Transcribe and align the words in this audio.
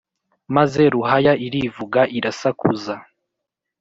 maze 0.55 0.81
ruhaya 0.93 1.33
irivuga 1.47 2.01
irasakuza 2.17 2.93